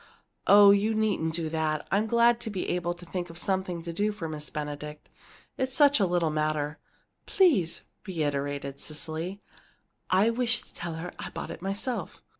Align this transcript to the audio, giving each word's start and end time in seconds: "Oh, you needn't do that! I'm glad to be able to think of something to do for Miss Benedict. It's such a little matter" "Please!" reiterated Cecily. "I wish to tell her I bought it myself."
"Oh, 0.47 0.71
you 0.71 0.95
needn't 0.95 1.35
do 1.35 1.47
that! 1.49 1.87
I'm 1.91 2.07
glad 2.07 2.39
to 2.39 2.49
be 2.49 2.67
able 2.71 2.95
to 2.95 3.05
think 3.05 3.29
of 3.29 3.37
something 3.37 3.83
to 3.83 3.93
do 3.93 4.11
for 4.11 4.27
Miss 4.27 4.49
Benedict. 4.49 5.09
It's 5.59 5.75
such 5.75 5.99
a 5.99 6.07
little 6.07 6.31
matter" 6.31 6.79
"Please!" 7.27 7.83
reiterated 8.07 8.79
Cecily. 8.79 9.43
"I 10.09 10.31
wish 10.31 10.63
to 10.63 10.73
tell 10.73 10.95
her 10.95 11.13
I 11.19 11.29
bought 11.29 11.51
it 11.51 11.61
myself." 11.61 12.23